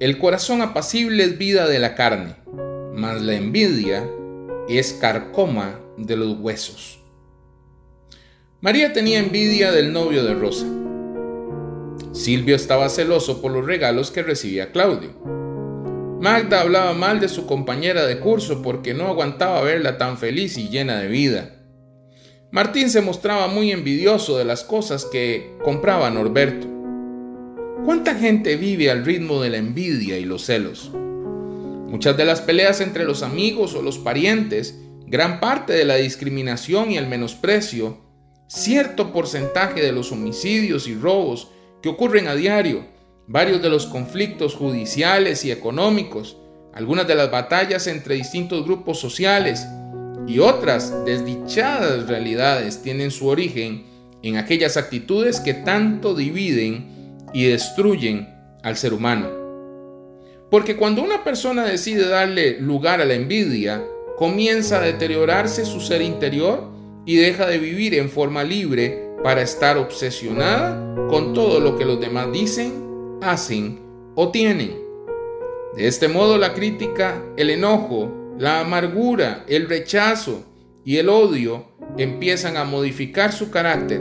[0.00, 2.34] El corazón apacible es vida de la carne,
[2.94, 4.08] mas la envidia
[4.66, 7.00] es carcoma de los huesos.
[8.62, 10.64] María tenía envidia del novio de Rosa.
[12.12, 15.10] Silvio estaba celoso por los regalos que recibía Claudio.
[16.18, 20.70] Magda hablaba mal de su compañera de curso porque no aguantaba verla tan feliz y
[20.70, 21.56] llena de vida.
[22.50, 26.79] Martín se mostraba muy envidioso de las cosas que compraba Norberto.
[27.84, 30.90] ¿Cuánta gente vive al ritmo de la envidia y los celos?
[30.92, 36.90] Muchas de las peleas entre los amigos o los parientes, gran parte de la discriminación
[36.90, 37.98] y el menosprecio,
[38.48, 41.48] cierto porcentaje de los homicidios y robos
[41.82, 42.84] que ocurren a diario,
[43.26, 46.36] varios de los conflictos judiciales y económicos,
[46.74, 49.66] algunas de las batallas entre distintos grupos sociales
[50.26, 53.86] y otras desdichadas realidades tienen su origen
[54.22, 56.99] en aquellas actitudes que tanto dividen
[57.32, 58.28] y destruyen
[58.62, 59.28] al ser humano.
[60.50, 63.84] Porque cuando una persona decide darle lugar a la envidia,
[64.16, 66.68] comienza a deteriorarse su ser interior
[67.06, 72.00] y deja de vivir en forma libre para estar obsesionada con todo lo que los
[72.00, 73.80] demás dicen, hacen
[74.14, 74.76] o tienen.
[75.76, 80.44] De este modo la crítica, el enojo, la amargura, el rechazo
[80.84, 84.00] y el odio empiezan a modificar su carácter.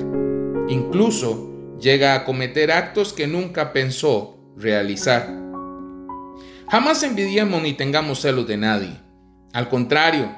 [0.68, 5.28] Incluso llega a cometer actos que nunca pensó realizar.
[6.70, 9.00] Jamás envidiemos ni tengamos celos de nadie.
[9.54, 10.36] Al contrario,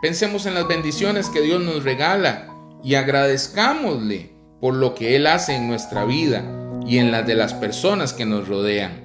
[0.00, 2.48] pensemos en las bendiciones que Dios nos regala
[2.84, 6.44] y agradezcámosle por lo que Él hace en nuestra vida
[6.86, 9.00] y en las de las personas que nos rodean.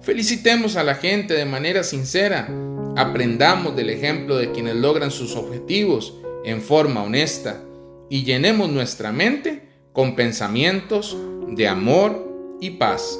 [0.00, 2.48] Felicitemos a la gente de manera sincera,
[2.96, 6.14] aprendamos del ejemplo de quienes logran sus objetivos
[6.44, 7.62] en forma honesta
[8.08, 9.59] y llenemos nuestra mente
[9.92, 11.16] con pensamientos
[11.48, 13.18] de amor y paz.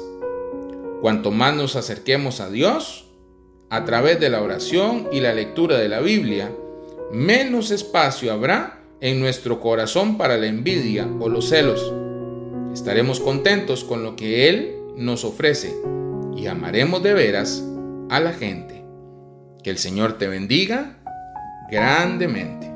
[1.01, 3.07] Cuanto más nos acerquemos a Dios,
[3.69, 6.51] a través de la oración y la lectura de la Biblia,
[7.11, 11.93] menos espacio habrá en nuestro corazón para la envidia o los celos.
[12.73, 15.75] Estaremos contentos con lo que Él nos ofrece
[16.35, 17.63] y amaremos de veras
[18.09, 18.85] a la gente.
[19.63, 20.97] Que el Señor te bendiga
[21.69, 22.71] grandemente.